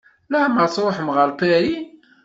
Leɛmeṛ 0.31 0.65
Tṛuḥem 0.73 1.09
ɣer 1.15 1.29
Paris? 1.39 1.81